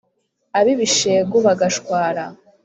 Ab’ibishegu 0.59 1.37
bagashwara 1.45 2.23